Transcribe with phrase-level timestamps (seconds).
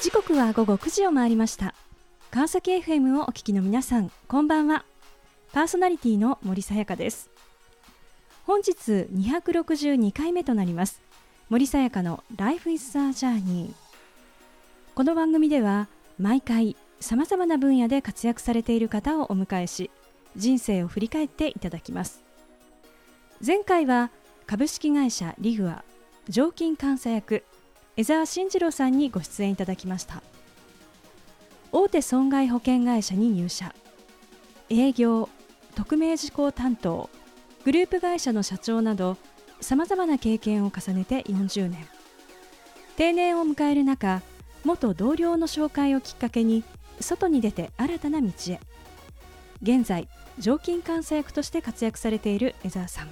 [0.00, 1.74] 時刻は午後9時を回りました。
[2.30, 4.84] 川崎 FM をお聞きの皆さんこんばんは。
[5.52, 7.28] パーソナリティの森さやかです。
[8.46, 11.02] 本日262回目となります。
[11.48, 13.72] 森さやかの Life is a Journey
[14.94, 19.90] この番組では毎回さまざまな分野で活躍されている方をお迎えし
[20.36, 22.22] 人生を振り返っていただきます。
[23.44, 24.12] 前回は
[24.46, 25.82] 株式会社リグア
[26.28, 27.42] 常勤監査役
[27.98, 30.22] 江澤慎次郎さんにご出演いただきました。
[31.72, 33.74] 大手損害保険会社に入社。
[34.70, 35.28] 営業
[35.74, 37.10] 匿名事項担当
[37.64, 39.16] グループ会社の社長など
[39.60, 41.88] さまざまな経験を重ねて40年。
[42.96, 44.22] 定年を迎える中
[44.64, 46.62] 元同僚の紹介をきっかけに
[47.00, 48.60] 外に出て新たな道へ。
[49.60, 50.06] 現在
[50.38, 53.08] 常勤監査役として活躍されている江澤さん。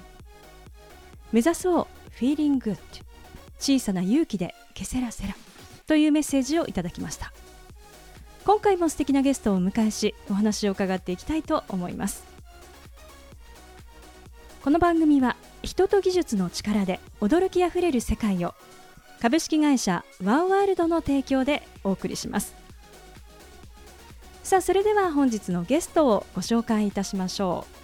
[1.33, 2.77] 目指そうフィーリング
[3.59, 5.35] 小さな勇気でケセラセラ
[5.85, 7.33] というメッセージをいただきました。
[8.45, 12.23] 今回も素敵なゲストをお迎えしお話を伺っていきたいと思います。
[14.63, 18.53] この番組は人と技術の力で驚きあふれる世界を
[19.21, 22.53] 株式会社ワンワールドの提供でお送りします。
[24.43, 27.77] さあそれでは本日のゲストをご紹介いたしましょう。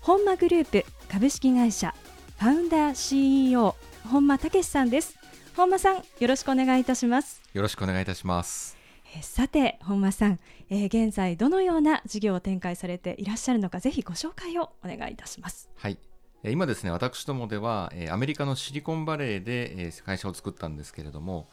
[0.00, 1.94] 本間グループ株式会社
[2.38, 5.16] ファウンダー CEO 本間武さんです。
[5.56, 7.40] 本間さんよろしくお願いいたします。
[7.52, 8.76] よろしくお願いいたします。
[9.14, 15.70] えさて本間さん、えー、現在どのような事業を展開されていらっしゃるのかぜひご紹介をお願いいたします。
[15.76, 15.98] はい。
[16.44, 21.46] 今ですね私どもではアメリカのシリコンバレーで会社を作ったんですけれども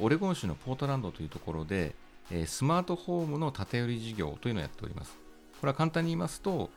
[0.00, 1.94] オレゴン州のポートランドというところで
[2.44, 5.16] スマートホームの建て売り事業というのをやっております。
[5.60, 6.70] これは簡単に言いますと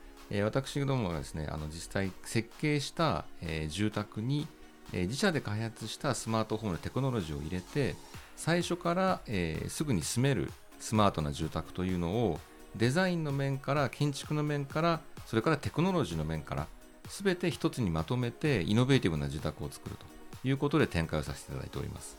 [0.43, 3.25] 私どもがですねあの実際設計した
[3.67, 4.47] 住宅に
[4.93, 7.95] 自社で開発したスマートフォンのテクノロジーを入れて
[8.35, 12.39] 最初から、えー、すぐに住めるスマートな住宅というのを
[12.75, 16.67] デザインの面から建築の面からそれからテクノロジーの面から
[17.07, 20.19] 全て一つにまとめてイノベーティブな住宅を作ると。
[20.43, 22.17] いうことで展開をさせていただいております。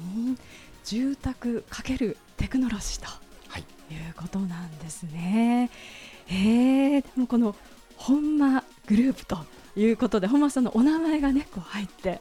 [0.00, 0.38] うん。
[0.84, 3.06] 住宅かけるテクノロジーと、
[3.48, 3.64] はい、い
[4.10, 5.70] うことなんですね。
[6.28, 7.54] えー、でもこの
[7.96, 9.38] 本間グループと
[9.74, 12.20] いうことで本間さんのお名前がねこう入って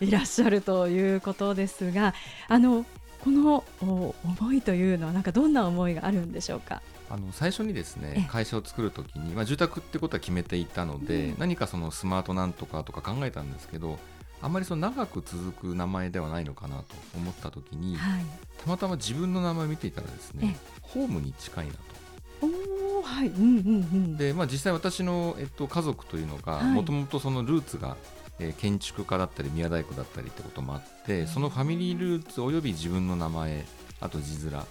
[0.00, 0.10] い。
[0.10, 2.12] らっしゃるということですが、はい、
[2.48, 2.86] あの
[3.20, 6.82] この思いというのはなんかどんな思いがあるんでしょうか？
[7.10, 13.98] あの最初にですね会社を作るときに、まあ、住宅ってことは決めていたので、うん、何かそのスマートなんとかとか考えたんですけど
[14.40, 16.84] あまりその長く続く名前ではないのかなと
[17.16, 18.24] 思ったときに、はい、
[18.62, 21.78] たまたま自分の名前を見ていたらですねホームに近いなと。
[23.14, 27.96] はいうんうんうん、で、まあ、実際私の、えっと、家族というのがもともとそのルーツが、
[28.40, 33.64] えー、建築家だったり宮大工だったりってこともあってそのファミリールーツおよび自分の名前
[34.00, 34.64] あと字面、は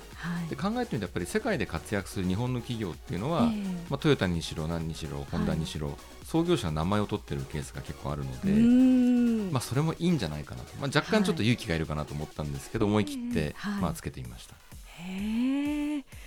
[0.45, 14.55] い、で考えてみるとやっぱり世界で活躍する日本の企業っていうのは、えー、まあ、トヨタにしろ何にしろホンダにしろ、はい、創業者の名前を取ってるケースが結構あるので、まあ、それもいいんじゃないかなと、まあ、若干ちょっと勇気がいるかなと思ったんですけど、はい、思い切って、まあ、つけてみました。
[14.99, 15.82] へえ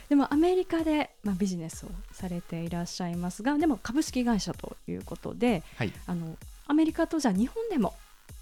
[0.09, 6.37] でもアメリカで、まあ、ビジネスをされていらっしゃいますがでも株式会社ということで、はい、あの
[6.67, 7.94] アメリカとじゃあ日本でも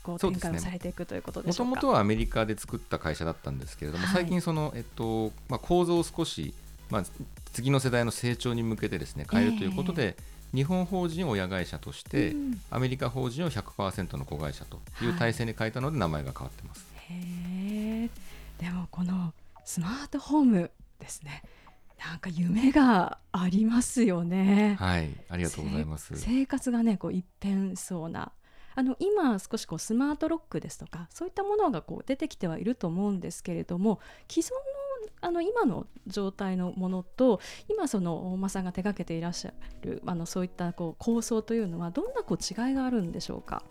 [0.02, 1.70] こう展開をされていくということでしょうか？
[1.70, 6.54] もともとはアメリカで作った会社だったんですけれども、はい、最近その、えっとまあ、構造を少し、
[6.90, 7.04] まあ、
[7.52, 16.86] 次の世代の成長に向けてですね変えるということで、えー、日本法人を親会社として、うん、アメリカ法人を100%の子会社という体制に変えたので名前が変わってます。
[16.96, 18.10] はい、へ
[18.58, 19.32] でもこの
[19.64, 21.42] スマートホームですね
[21.98, 24.76] なんか夢がありますよね。
[24.78, 26.14] はい、ありがとうございます。
[26.16, 28.32] 生活がね、こう一変そうな。
[28.74, 34.56] あの今少しこうスマートロックですとかそういったものがこう出てきてはいると思うんですけれども既存の
[35.20, 43.62] あの今の状態のものと今その大間さんが手がけていらっしゃるあのそういったこう構想というのはどんなこう違いがあるんでしょうか？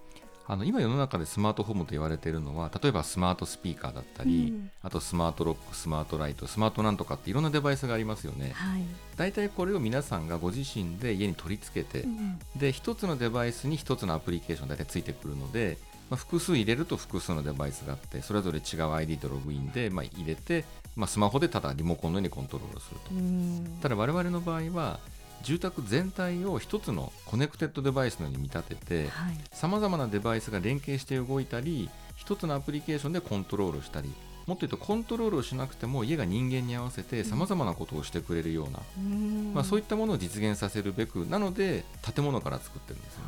[0.45, 8.83] あの今世の中でスマートホームと言われているのは例えばスマートスピーカーだったり、うん、あとスマートロックスマートライトスマートなんとかっていろんなデバイスがありますよね、はい、
[9.15, 15.77] 大体これを皆さんがご自身で家に取り付けて、うん、で1つのデバイスに1つのアプリケーション大体ついてくるので、
[16.09, 20.65] まあ、複数入れると複数のデバイスがあってそれぞれ違う ID とログインで、まあ、入れて、
[20.97, 24.99] まあ、スマホでただリモコンのようにコントロールすると、うん、ただ我々の場合は
[25.43, 29.09] 住宅全体を一つのコネクテッドデバイスのように見立てて
[29.51, 34.13] さまざまなデバイスが連携して動いたり一つのアプリケーションでコントロールしたり
[34.45, 43.23] もっと言うとコントロールをしなくても家が人間に合わせてさまざまなことをしてくれるような、うん、まあ、そういったものを実現させるべくなので建物から作ってるんですね。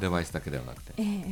[0.00, 1.24] デバイスだけではなくて、えー、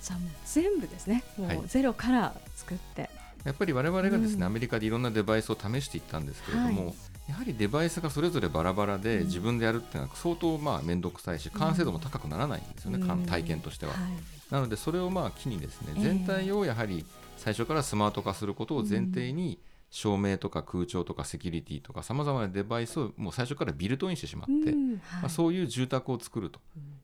[0.00, 1.22] じゃあもう全部ですね。
[1.36, 3.10] もうゼロから作って、はい
[3.44, 6.94] やっぱり我々がですね、うん、アメリカでいろんなデバイスを試していったんですけれども、はい、
[7.28, 14.00] やはりデバイスがそれぞれバラバラで自分でやるっていうのは相当まあ面倒くさいし完成度も高くならないんですよね、うん、体験としては、はい、
[14.50, 17.04] なのでそれをまあ機にですね全体をやはり
[17.36, 19.58] 最初からスマート化することを前提に、
[19.92, 24.90] 照明とか空調とかセキュリティとかさまざまなデバイスをもう最初からビルトインしてしまって、うん。
[24.92, 26.60] はい、まあ、そういう住宅を作ると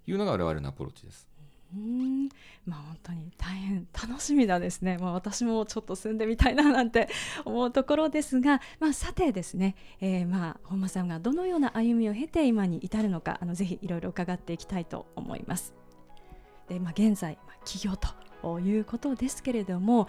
[0.06, 1.28] いうのが我々のアプローチです。
[1.74, 2.28] うん
[2.64, 7.08] まあ本当に大変楽しみだですね、まあ、私もちょっと住んでみたいななんて
[7.44, 15.74] 思うところですが、まあ、さてですね、えー、まあ本間さんがどのような歩みを経て今に至るのかあのぜひいろいろ伺っていきたいと思います。
[16.68, 18.27] でまあ、現在、まあ、起業とと
[18.60, 20.08] いうことですけれども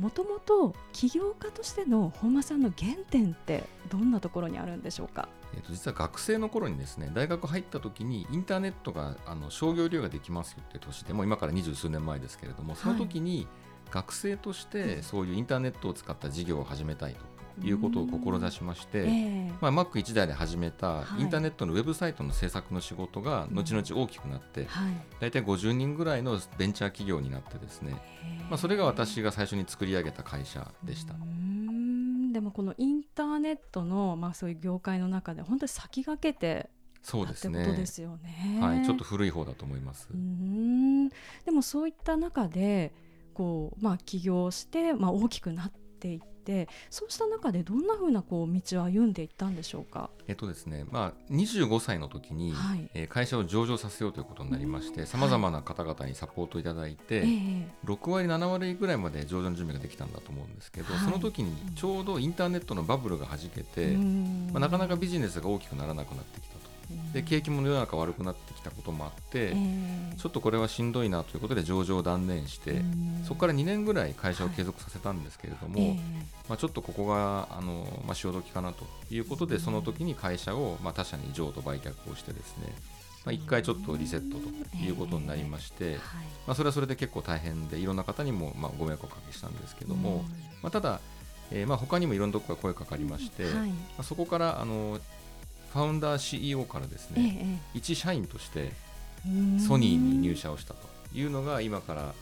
[0.00, 5.28] もともと起業家としての本間さんの原点ってどんなところにあるんでしょうか？
[5.54, 13.46] えー、と実は学生の頃にですね大学入った時にインターネットがあの商業利用ができますよって年でもう今から二十数年前ですけれどもその時に
[13.90, 17.20] 学生としてそういうインターネットを使った事業を始めたいと
[17.62, 27.92] いうことを志しまして、えー、まあ、Mac1 台で始めたインターネットのウェブサイトの制作の仕事が後々大きくなって、はい、大体50人ぐらいのベンチャー企業になってですね、
[28.50, 31.14] まあ、それが私が最初に作り上げた会社でした。
[32.32, 36.68] でもこのインターネットの、まあ、そういう業界の中で本当に先駆けて
[37.06, 37.64] そうですね。
[37.64, 38.58] ですよね。
[38.60, 40.08] はい、ちょっと古い方だと思います。
[40.12, 41.08] うん。
[41.08, 42.92] でもそういった中で
[43.32, 50.08] こうまあ起業してまあ大きくなっていってそうした中でどんなふうなこう道を歩んでいったんでしょうか？
[50.28, 57.28] えっとですね、まあ25歳の時に、はい、えー、会社を上場させようということになりまして、さまざまな方々にサポートいただいて、はい、
[57.84, 66.54] 6割7割ぐらいまで上場の準備ができたんだと思うんですけど、はい、その時にちょうどインターネットのバブルがはじけて、まあ、なかなかビジネスが大きくならなくなってきた。
[66.54, 66.55] と。
[67.12, 72.82] で景気も世の中悪くなってきたこともあって、えー、ちょっとこれはしんどいなということで上場を断念して、
[73.24, 75.98] そこから2年ぐらい会社を継続させたんですけれども、はい、
[76.48, 82.72] まあ、ちょっとここがあの、まあ、潮時かなということで、その時に会社を、まあ、他社に譲渡売却をしてですね
[83.26, 85.96] まあ、1回ちょっとリセットということになりまして、
[86.46, 90.24] まあ、それはそれで結構大変でいろんな方にもまあご迷惑をおかけしたんですけども、
[90.62, 91.00] まあ、ただ、
[91.50, 95.00] えー、まあ他にもいろんなところから声かかりまして、はい、まあ、そこからあの
[95.72, 98.72] ファウンダー CEO からですね、ええ、一社員として
[99.66, 100.96] ソニーに入社をしたと。
[101.16, 102.14] いうのが今から、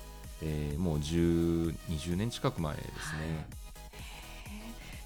[0.42, 3.46] えー、もう10 20年近く前ですね。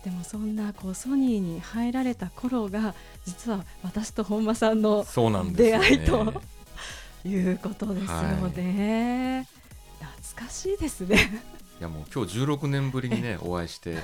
[0.05, 2.95] でもそんなこうソニーに入られた頃が
[3.27, 5.05] 実は私と本間さんの
[5.53, 6.33] 出会いと、ね、
[7.25, 9.47] いうことですよね、
[10.01, 11.43] はい、懐かしいですね。
[11.81, 13.99] いやもう今日16年ぶりにね お会いして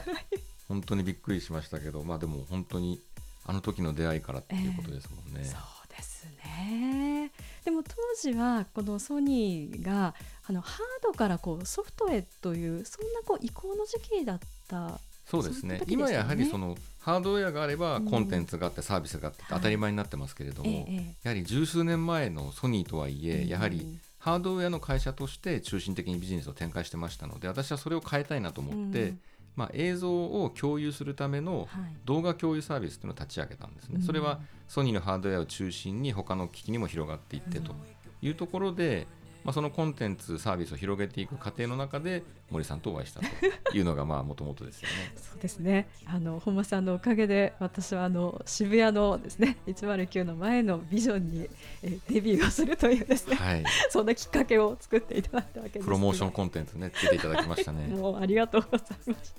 [0.68, 3.00] 本当にびっくりしましたけどまあでも本当に
[3.44, 5.40] あの時の出会いからっていうことですもんね。
[5.40, 7.30] えー、そうですね。
[7.64, 10.14] でも当時はこのソニーが
[10.46, 29.14] あのハードからこうソフトへというそんなこう移行の時期だったそうですね、ね、今やはりそのハードウェアがあればコンテンツがあってサービスがあって当たり前になってますけれども、はいやはり十数年前のソニーとはいえ、やはりハードウェアの会社として中心的にビジネスを展開してましたので私はそれを変えたいなと思って、
[29.56, 31.68] まあ、映像を共有するための
[32.04, 37.74] 動画共有サービスというのを立ち上げたんですね、はい、それはソニーのハードウェアを中心に他の機器にも広がっていってと
[38.20, 39.06] いうところで、
[39.44, 45.12] まあ、そのコンテンツサービスを広げていく過程の中で森さんとお会いしたというのがもともとですよね。
[45.16, 51.48] そうですねあの本間さんのおかげで私はあの渋谷のですね109の前のビジョンに
[51.82, 57.88] えデビューをするというですね、はい、そんなきっかけを作っていただいたわけですプロモーションコンテンツねつけていただきましたね。
[57.88, 59.34] もうありがとうございます。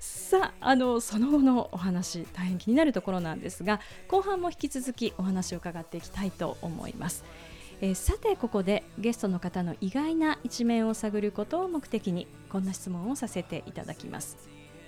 [0.00, 7.24] さああのその後のお話大変気になるところなんですが後半も引き続きお話を伺っていきたいと思います。
[7.80, 14.36] えー、さてここでゲストの方の意外な一面を探ることを目的にこんな質問をさせていただきます。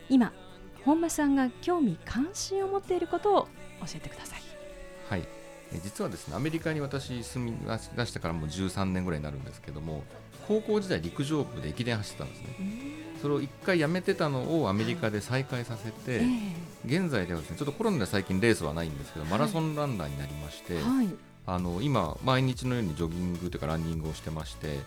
[0.08, 0.32] 今
[0.84, 3.42] 本間さんが興味関心を持っていることを
[3.80, 4.40] 教えてください。
[5.08, 5.26] はい。
[5.82, 7.56] 実はですねアメリカに私住み
[7.96, 10.04] 出してからもう13年ぐらいになるんですけども
[10.46, 12.46] 高校時代陸上部で駅伝走ってたんですね。
[13.20, 16.28] それを1回やめてたのをアメリカで再開させて、はい、
[16.86, 21.08] 現在ではですねちょっとコロナで最近レースはないんですけどマラソンランナーになりまして、はい、
[21.46, 24.80] あの今、毎日のようにジョギングというかランニングをしてまして例え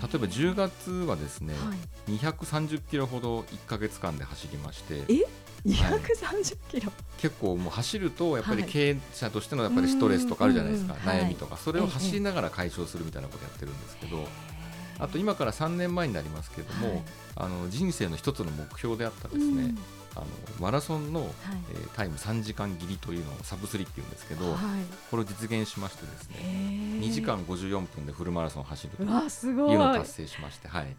[0.00, 1.74] ば10月はですね、は
[2.08, 5.26] い、230キロほど1か月間で走りましてえ
[5.66, 14.26] ？230キロ、結構もう走るとやっぱり経営者としてのやっぱりストレスとかあるじゃないですか、悩みとか、それを走りながら解消するみたいなことやってるんですけど、
[14.98, 17.04] あと今から3年前になりますけれども、
[17.36, 19.74] あの人生の一つの目標であったですね、
[20.14, 20.26] あの
[20.58, 21.30] マラソンの、はい、
[21.72, 24.56] えー、タイム3時間切りというのをサブスリっていうんですけど、はい、
[25.10, 26.36] これを実現しましてですね
[27.00, 29.08] 2時間54分でフルマラソンを走るという
[29.78, 30.96] のを達成しまして、はい、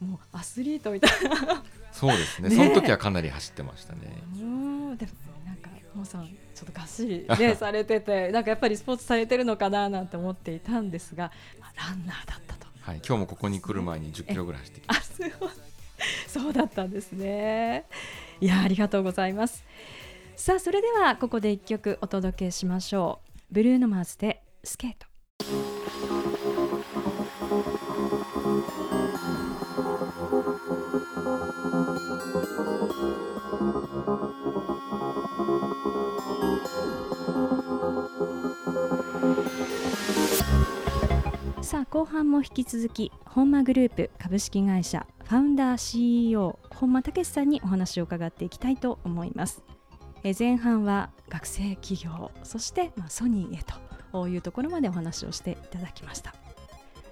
[0.00, 1.62] もうアスリートみたいな。
[1.92, 4.22] そうですね、ね、その時はかなり走ってましたね。
[4.34, 5.12] うんでも
[5.46, 12.66] なんかもうさんちょっとがっしりねされてて なんかやっぱりスポーツされてるのかななんて思っていたんですが、まあ、ランナーだったと。
[12.80, 15.75] はい、今日もここに来る前に10キロぐらい走ってきました。
[16.26, 17.84] そうだったんですね。
[18.40, 19.64] いやありがとうございます。
[20.36, 23.30] さあそれではここで一曲お届けしましょう。
[23.50, 25.06] ブルーノマーズでスケート。
[41.66, 49.64] さあ後半も引き続き本間グループ株式会社ファウンダー CEO 本間武さんにお話を伺っていきたいと思います
[50.22, 53.64] え前半は学生企業そして、ま、ソニーへ
[54.12, 56.36] というところまでお話をしていただきました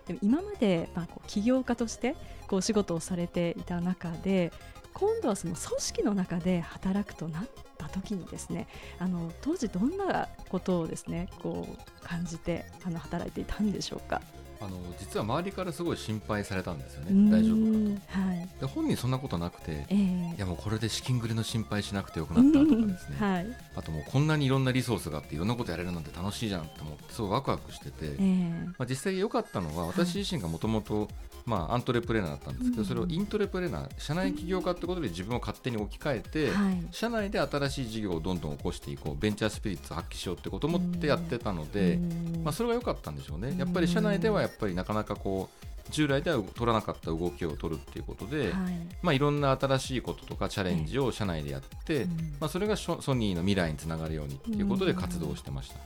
[0.06, 2.14] でも今まで、ま、こう起業家として
[2.46, 4.52] こう仕事をされていた中で
[4.92, 7.44] 今度はその組織の中で働くとなっ
[7.76, 8.68] た時にですね
[9.00, 14.22] あの当時どんなことをですねこう感じてあの働いていたんでしょうか？
[14.64, 31.08] あの実は周りからすごい心配されたんですよね、大丈夫かと、はい、で本人そんなことなくて、えー、いやもうこれで資金繰りの心配しなくてよくなったとかですね、はい、あともうこんなにいろんなリソースがあっていろんなことやれるなんて楽しいじゃんと思ってすごいワクワクしてて、えー、まあ、実際良かったのは私自身がもともと
[31.46, 36.48] まあ、アントレプレーナーだったんですけど、それをイントレプレーナー社内起業家ってことで自分を勝手に置き換えて、
[36.90, 41.98] 社内で新しい事業をどんどん起こしていこうベンチャースピリッツを発揮しようってことを思ってやってたので、
[42.42, 43.54] まあ、それが良かったんでしょうね。
[43.58, 48.72] やっぱり社内ではやっぱりなかなかこう従来では取らなかった動きを取るっていうことで、はい。
[49.02, 52.06] まあ、いろんな新しいこととかチャレンジを社内でやって、
[52.40, 55.76] まあ、それがソニーの未来につながるようにっていうことで活動してました。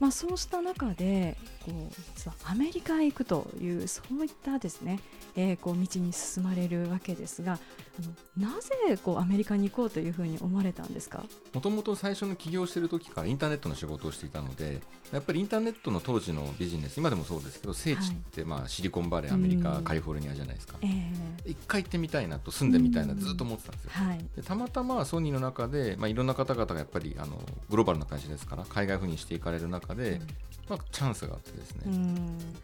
[0.00, 4.98] まあ、そうした中でこう実はアメリカへ行くというそういったですね、
[5.36, 7.60] えー、こう道に進まれるわけですが
[7.98, 8.02] あ
[8.40, 11.24] のなぜこうアメリカに行こうというふうに思われたんですか？
[11.52, 14.80] もともと最初の起業している時からインターネットの仕事をしていたので
[15.12, 30.20] やっぱりインターネットの当時のビジネス今でもそうですけど聖地ってまあシリコンバレーアメリカ、カリフォルニアじゃないですか、えー、一回行ってみたいなと住んでみたいなずっと思ってたんですよ、はい、でたまたまソニーの中で、まあ、いろんな方々がやっぱりあのグローバルな会社ですから海外赴任していかれる中で、
[30.68, 31.82] まあ、チャンスがあってですね、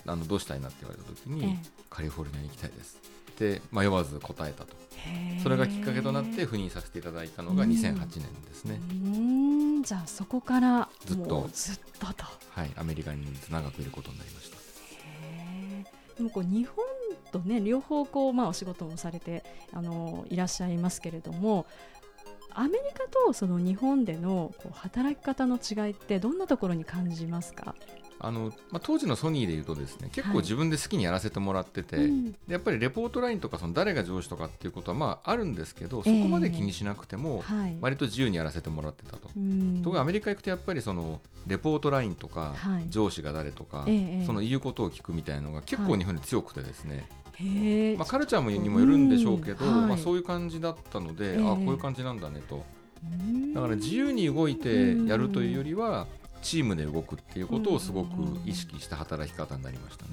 [0.06, 1.58] あのどうしたいなって言われた時に、えー、
[1.90, 2.98] カリフォルニアに行きたいです
[3.46, 4.76] って迷わず答えたと。
[5.42, 8.80] それがきっかけとなって赴任させていただいたのが2008年ですね。
[8.90, 8.94] う
[9.78, 9.82] ん。
[9.84, 11.48] じゃあそこからずっと。
[11.52, 12.24] ずっとと。
[12.50, 12.70] はい。
[12.76, 14.58] アメリカに長くいることになりました。
[16.16, 16.84] でもこう日本
[17.30, 21.64] とね両方こうまあお仕事もされてあのいらっしゃいますけれども
[22.50, 27.76] アメリカとその日本でのこう働き方の違いってどんなところに感じますか？
[28.20, 37.44] あのまあ、当時のソニーでいうとですね結構自分で好きにやらせてもらってて、はいうん、やっぱりレポートラインとかその誰が上司とかっていうことはまああるんですけど、そこまで気にしなくても、
[37.80, 39.18] 割と自由にやらせてもらってたと。
[39.18, 39.34] とこ
[39.84, 42.54] ろがアメリカ行くとやっぱりそのレポートラインとか、
[42.88, 43.86] 上司が誰とか、
[44.26, 47.08] その言うことを聞くみたいなのが結構日本に強くてですね、
[47.96, 52.64] まあ、カルチャーにもよるんでしょうけど、まあ、そういう感じだったので、ああこういう感じなんだねと。
[53.54, 56.08] だから自由に動いてやるというよりは
[56.42, 58.08] チームで動くっていうことをすごく
[58.44, 60.10] 意識した働き方になりましたね。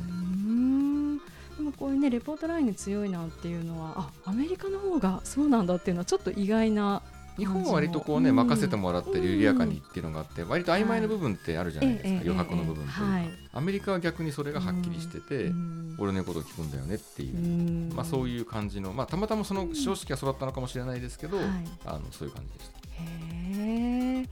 [1.57, 3.93] でもこういうねレポートラインに強いなっていうのは
[4.25, 7.01] あアメリカの方がそうなんだっていうのはちょっと意外な
[7.37, 13.03] 日本は割とこうね、任せてもらって緩やかにっていうのがあって、割と曖昧な部分ってあるじゃないですか、余白の部分というか、
[13.53, 15.51] アメリカは逆にそれがはっきりしてて、
[15.97, 21.37] 俺の言うことを聞くんだよねっていう、まあ、そういう感じの、まあ、たまたまその常識が育ったのかもしれないですけど、
[21.85, 22.75] あのそういう感じでした。
[23.03, 24.29] へーま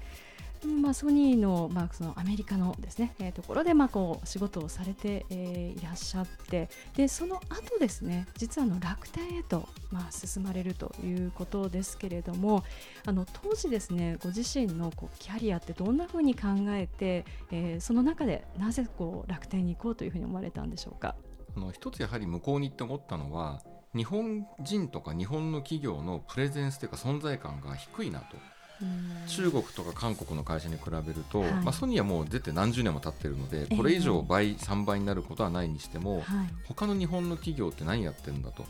[0.94, 12.64] ソニーの,、まあそのアメリカのですね、えー、ところでまあこう仕事をされて、えー、いらっしゃってでその後ですね実はの楽天へと、まあ、進まれるということですけれども
[13.06, 21.16] あの当時ですねご自身のこうキャリアってどんなふうに考えて、えー、その中でなぜこう楽天に行こうというふうに思われたんでしょうか？
[21.56, 23.62] あの一つやはり向こうにって思ったのは
[23.96, 28.38] 日本人とか日本の企業のプレゼンスというか存在感が低いなと。
[29.28, 36.26] 中国とか韓国の会社に比べると、はい、まあ、ソニーはもう出て何十年も経ってるのでこれ以上倍、3倍になることはないにしても、はい、
[36.66, 38.66] 他の日本の企業って何やってるんだと、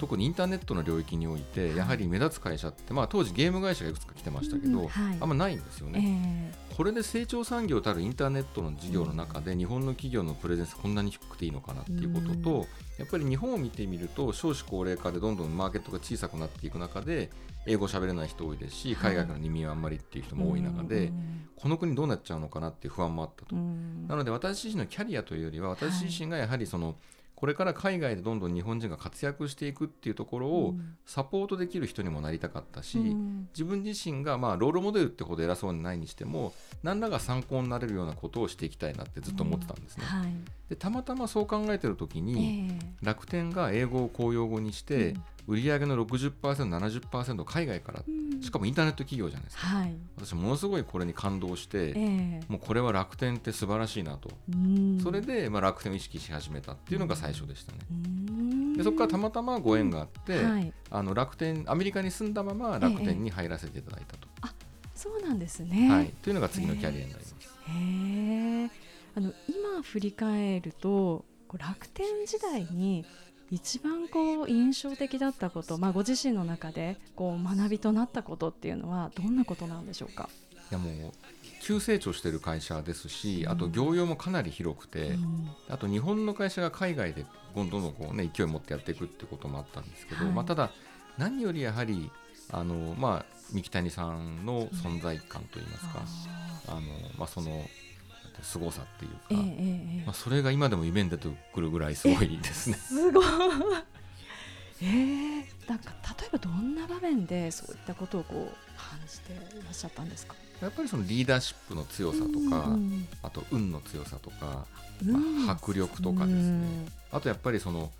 [0.00, 6.47] 特にインターネットの領域においてやはり目立つ会社って、まあ、当時ゲーム会社がいくつか来てましたけど、あんまないんですよね、えー、
[6.78, 12.66] これで成長産業たるインターネットの事業の中で日本の企業のプレゼンスこんなに低くていいのかなっていうことと、
[12.98, 17.30] やっぱり日本を見てみると少子高齢化でどんどんマーケットが小さくなっていく中で
[17.66, 21.10] 英語喋れない人多いですし海外から移民はあんまりっていう人も多い中で、
[21.56, 23.56] この国どうなっちゃうのかなっていう不安もあったと。
[23.56, 26.94] なので私自身のキャリアというよりは私自身がやはりその
[27.38, 30.74] これから海外でどんどん日本人が活躍していくっていうところを
[31.06, 36.52] サポートできる人にもなりたかったし、うん、自分自身がまあロールモデルってほど偉そうにないにしても
[36.82, 40.04] 何らか参考になれるようなことをしていきたいなってずっと思ってたんですね。
[40.12, 40.20] うん。
[40.20, 40.32] はい、
[40.68, 45.14] でたまたまそう考えてる時に、えー、楽天が英語を公用語にして、
[45.48, 54.30] 売上の 60%70% 海外から、うん、しかもインターネット企業じゃないですか、はい、私ものすごいこれに感動して、えー、もうこれは楽天って素晴らしいなと、
[55.02, 57.78] それでまあ楽天を意識し始めたっていうのが最初でしたね。
[58.76, 64.28] でそこからたまたまご縁があって、はい、あの楽天アメリカに住んだまま楽天に入らせていただいたと。
[64.36, 64.54] えー、あ
[64.94, 67.48] そうなんですね、はい、というのが次のキャリアになります。
[67.68, 68.70] へえ。
[69.16, 71.24] あの今振り返ると
[71.56, 73.04] 楽天時代に
[73.50, 80.28] 一番こう印象的だったこと、まあ、ご自身の中でこう学びとなったことっていうのはどんなことなんでしょうか？
[80.70, 81.12] いやもう
[81.62, 87.24] 急成長している会社ですし、あと業用もかなり広くて、うん、あと日本の会社が海外で
[87.54, 90.70] どんどんこう、ね、勢いを持ってやっていくってこともあったんですけど、はい、まあ、ただ、
[91.16, 92.10] 何よりやはり
[92.50, 96.02] あの、まあ、三木谷さんの存在感といいますか、
[96.68, 96.80] うん、あの
[97.18, 97.64] まあ、その
[98.42, 102.76] 凄さっていうか、えー、まあ、それが今でも夢に出てくるぐらいすごいですね。
[102.80, 103.24] すごい。
[104.80, 105.90] えー、なんか
[106.20, 110.36] 例えばどんな場面でそういったことをこう感じていらっしゃったんですか？
[110.62, 112.76] やっぱりそのリーダーシップの強さとか、
[113.22, 114.66] あと運の強さとか、
[115.04, 117.90] まあ、迫力とかですね、あとやっぱりその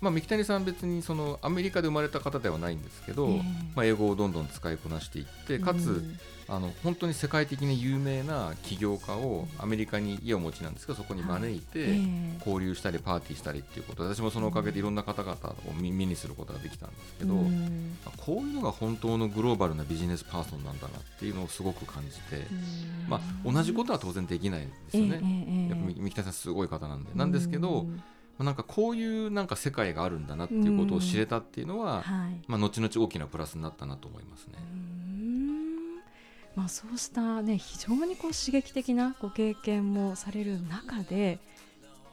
[0.00, 3.42] まあ、三木谷さん別にそのアメリカで生まれた方ではないんですけど、えー、
[3.74, 11.98] まあ、英語をどんどん使いこなしていってかつ、うん、あの本当に世界的に有名な起業家をアメリカに家をお持ちなんですけどそこに招いて
[12.40, 15.34] 交流したりパーティーしたりっていうこと私もそのおかげでいろんな方々
[15.66, 22.46] を耳にすることができたんですけど、うん、こういうのが本当のグローバルなビジネスパーソンなんだなっていうのをすごく感じて、
[23.08, 27.10] まあ、同じことは当然できないですよね、えー、やっぱ三木谷さんすごい方なんで。
[27.14, 27.86] なんですけど、
[28.38, 34.58] なんかこういうなんか世界があるんだなっていうことを知れたっていうのは、はい、まあ、後々大きなプラスになったなと思いますね。
[36.54, 41.38] まあ、そうしたね非常にこう刺激的なご経験もされる中で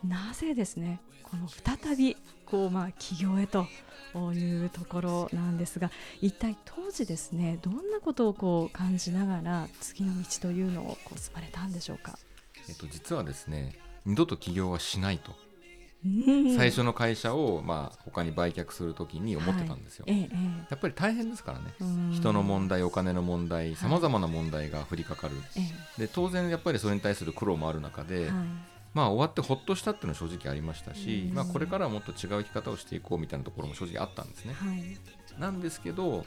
[0.04, 3.68] なぜですねこの再びこうまあ起業へと
[4.34, 12.20] いうところなんですが一体当時ですねどんなことをこう感じながら次の道というのをこう進まれたんでしょうか？
[12.68, 15.32] えっと実はですね二度と起業はしないと
[16.58, 20.22] 最初の会社をまあ他に売却するときに思ってたんですよ、はい。
[20.70, 21.66] やっぱり大変ですからね。
[22.12, 25.36] 人の問題お金の問題さまざまな問題が降りかかる、
[25.98, 28.30] で当然やっぱりそれに対する苦労もある中で、
[28.94, 34.98] まあ終わってほっとしたっていうのは正直ありましたし、まあ、これからはもっと違う生き方をしていこうみたいなところも正直あったんですね、はい、
[35.40, 36.26] なんですけど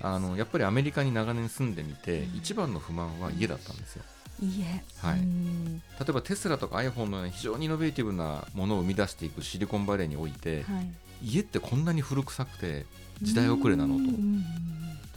[0.00, 4.04] あのやっぱりアメリカに長年住んでみて、一番の不満は家だったんですよ
[4.42, 10.80] いいえ、はい、例えばテスラとか iPhone のような非常にイノベーティブなものを生み出していくシリコンバレーにおいて、は
[11.22, 12.84] い、家ってこんなに古臭くて
[13.22, 14.02] 時代遅れなのと。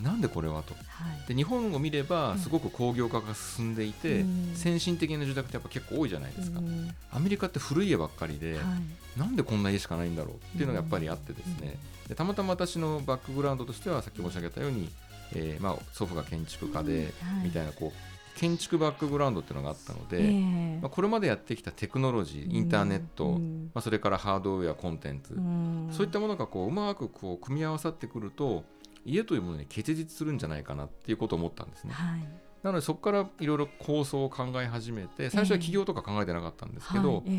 [0.01, 0.79] なんでこれはと、は
[1.25, 14.89] い、で日本を見ればすごく工業化が進んでいて、うん、先進的な住宅ってやっぱ結構多いじゃないですか、うん、アメリカって古い家ばっかりで、はい、なんでこんな家しかないんだろうっていうのがやっぱりあってですね、うん、でたまたま私のバックグラウンドとしてはさっき申し上げたように、
[15.33, 28.65] えーまあ、祖父が建築家で、みたいなこう建築バックグラウンドっていうのがあったので、えー、まあ、これまでやってきたテクノロジーインターネット、うん、まあ、それからハードウェアコンテンツ、うん、そういったものがこううまくこう組み合わさってくると
[29.05, 31.93] 家というものに結実するんじゃないかなっていうことを思ったんですね。
[31.93, 32.27] はい、
[32.63, 37.29] なのでそこからいろいろ構想を考え始めて最初は起業とか考えてなかったんですけど、えーはいえ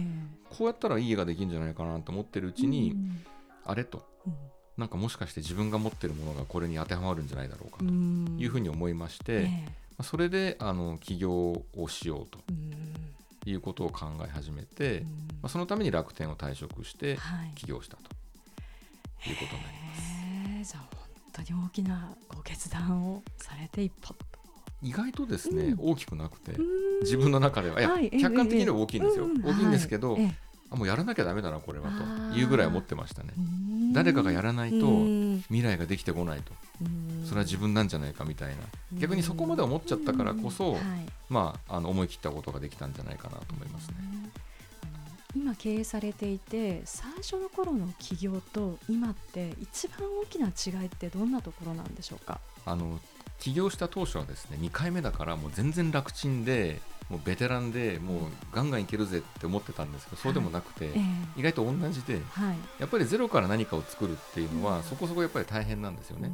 [0.51, 3.21] ー、こうやったらいい家ができるんじゃないかなと思ってるうちに、うん、
[3.65, 4.07] あれと、
[4.77, 9.49] なんかもしかして自分が持ってるものがこれに当てはまるんじゃないだろうかというふうに思いまして、
[10.03, 12.39] それであの起業をしようと
[13.49, 15.05] いうことを考え始めて、
[15.43, 17.19] まあ、そのために楽天を退職して
[17.55, 18.03] 起業したと
[19.29, 19.79] いうことになり
[20.63, 20.73] ます。
[20.73, 24.15] じゃあ本当に大きなご決断をされて一歩
[24.83, 26.53] 意外とですね、うん、大きくなくて
[27.03, 30.35] 自分の中ではいや、はい、客観的には大きいんですよ、えー、大きいんですけど、はい。
[30.71, 31.91] あもうやらなきゃだめだなこれは
[32.33, 33.33] というぐらい思ってましたね
[33.97, 34.87] 誰かがやらないと
[35.49, 36.53] 未来ができてこないと。
[37.25, 38.57] それは自分なんじゃないかみたいな。
[38.93, 40.83] 逆にそこまで思っちゃったからこそ、はい、
[41.31, 43.95] まあ、あの思い切ったことができたんじゃないかなと思いますね。
[45.35, 52.39] 今経営されていて最初の頃の起業と今って一番大きな違いってどんなところなんでしょうか？
[52.67, 53.01] あの
[53.39, 58.21] 起業した当初はですね2回目だからもう全然楽ちんでもうベテランでもう
[58.53, 60.91] ガンガンいけるぜって思ってたんですけどそうでもなくて、
[61.37, 62.21] 意外と同じで、
[62.81, 66.33] やっぱりゼロから何かを作るっていうのは、そこそこやっぱり大変なんですよね。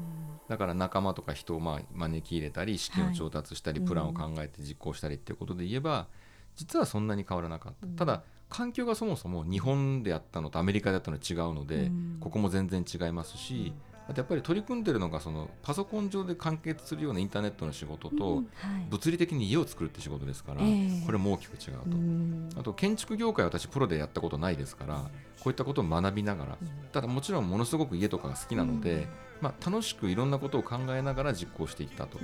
[0.48, 6.08] だから仲間とか人をまあ招き入れたり資金を調達したりプランを考えて実行したりっていうことで言えば
[6.56, 7.86] 実はそんなに変わらなかった。
[7.98, 13.72] ただ環境がそもそも日本でやったのとアメリカでやったの違うので、うん、ここも全然違いますし、
[14.12, 18.42] あとやっぱり取り組んでるのがそのパソコン上で完結するようなインターネットの仕事と、
[18.90, 26.58] 物理的に家を作るって仕事ですから、これも大きく違うと、あと建築業界私プロでやったことないですからこういったことを学びながら、
[26.92, 29.08] ただもちろんものすごく家とかが好きなので、
[29.40, 32.18] まあ、楽しくいろんなことを考えながら実行していったと、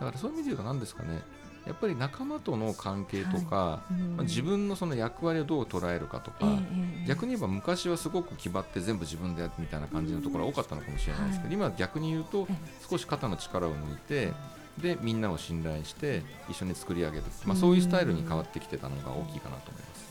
[0.00, 1.20] だからそういう意味で言うと何ですかね
[1.68, 3.92] やっぱり仲間との関係とか、はい。
[3.92, 12.48] まあ、自分のその役割をどう捉えるかとか、えー、逆に言えば昔はすごく気張って全部自分でやるみたいな感じのところが多かったのかもしれないですけど、今逆に言うと
[12.90, 14.32] 少し肩の力を抜いて
[14.78, 20.08] でみんなを信頼して一緒に作り上げる、まあ、そういうスタイルに変わってきてたのが大きいかなと思います。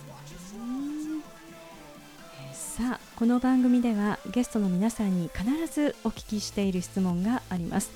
[2.77, 7.89] さあこの番組ではゲストの皆さんに必ずお聞きしている質問があります。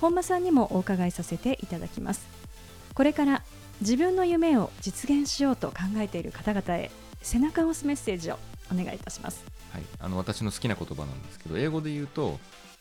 [0.00, 2.26] 本間さんにもお伺いさせていただきます
[2.96, 3.42] これから
[3.82, 8.38] 自分の夢を実現しようと考えている方々へ背中を押すメッセージを
[8.72, 9.44] お願いいたします。
[9.70, 12.40] はい、あの私の好きな言葉なんですけど、英語で言うと、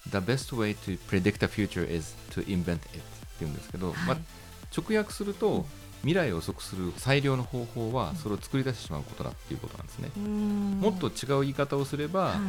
[0.09, 3.01] The best way to predict a future is to invent it って
[3.41, 4.17] 言うんですけど、はい、まあ、
[4.75, 5.65] 直訳すると、
[6.03, 10.11] 未来を予測する最良の方法はそれを作り出してしまうことだっていうことなんですね。
[10.15, 12.39] もっと違う言い方をすれば、はい、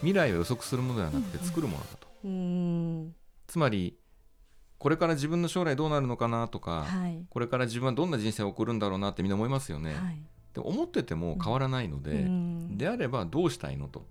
[0.00, 3.14] 未来を予測するものではなくて作るものだと。
[3.46, 3.96] つまり
[4.78, 9.94] これから自分の将来どうなるのかなとか、はい、これから自分はどんな人生を送るんだろうなってみんな思いますよね。
[9.94, 10.20] はい、
[10.54, 14.06] で思ってても変わらないので、うん、であればどうしたいのと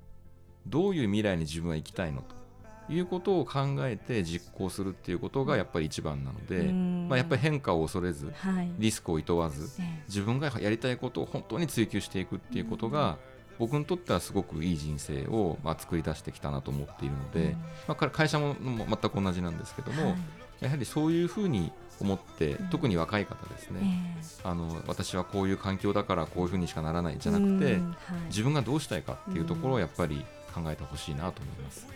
[0.67, 2.43] どういう未来に自分は生きたいのと
[2.91, 6.63] いうことを考えて実行するっていうことがやっぱり一番なので、
[7.07, 9.69] まあ、やっぱり変化を恐れず、はい、リスクをいとわず、
[10.07, 13.17] 自分がやりたいことを本当に追求していくっていうことが、
[13.57, 17.55] 僕にとってはすごくいい人生をまあ作り出してきたなと思っているので、
[17.87, 20.15] まあ、会社も全く同じなんですけども、
[20.63, 27.81] やはりそういうふうに思って、うん、特に若い方ですね、えー、あの私はこういう環境だからこういうふうにしかならないじゃなくて、はい、
[28.27, 31.87] 自分がどうしたいかっていうところをやっぱり考えてほしいなと思います。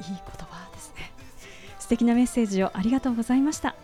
[0.00, 1.12] いい言葉ですね。
[1.78, 3.74] 素敵なメッセージをありがとうございました。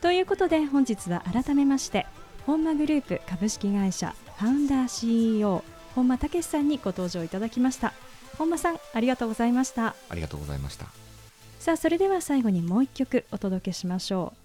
[0.00, 2.06] ということで本日は改めまして
[2.44, 7.94] 本間グループ株式会社ファウンダー CEO 本間武さんにご登場いただきました。
[8.36, 9.94] 本間さんありがとうございました。
[10.10, 11.05] ありがとうございました
[11.66, 14.38] さあそれでは最後にもう一曲お届けしましょう。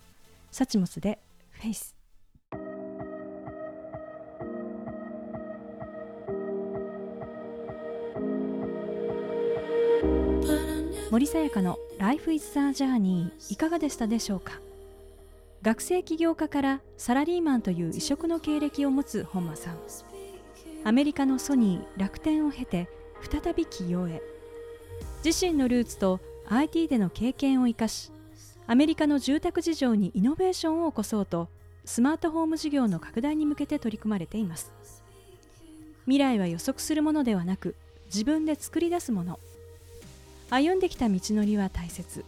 [0.49, 1.19] サチモスで
[1.51, 1.95] フェイス。
[11.11, 14.59] 森さやかの Life is the Journey いかがでしたでしょうか？
[15.61, 19.77] 学生起業家からサラリーマンという異色の経歴を持つ本間さん。
[20.85, 22.89] アメリカのソニー楽天を経て
[23.31, 24.23] 再び起業へ。
[25.23, 26.19] 自身のルーツと
[26.53, 28.11] IT での経験を生かし
[28.67, 31.47] アメリカの住宅事情にイノベーションを起こそうと
[31.85, 34.71] スマートホーム事業の拡大に向けて取り組まれています。
[36.05, 37.75] 未来は予測するものではなく
[38.07, 39.39] 自分で作り出すもの。
[40.49, 42.25] 歩んできた道のりは大切。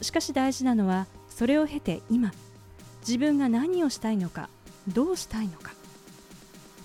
[0.00, 2.32] しかし大事なのはそれを経て今
[3.00, 4.48] 自分が何をしたいのか
[4.88, 5.72] どうしたいのか。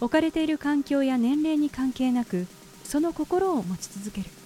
[0.02, 2.48] 置かれている環境や年齢に関係なく
[2.84, 4.41] その心を持ち続ける。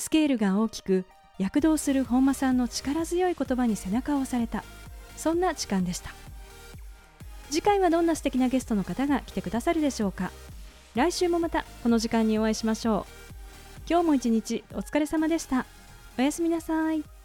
[0.00, 1.04] スケールが大きく
[1.38, 4.64] 躍動する本間さんの力強い言葉に背中を押された。
[5.16, 6.10] そんな時間でした。
[7.50, 10.30] 次回はどんな素敵なゲストの方が来てくださるでしょうか。
[10.94, 13.82] 来週もまたこの時間にお会いしましょう。
[13.88, 15.66] 今日も一日お疲れ様でした。
[16.18, 17.19] おやすみなさい。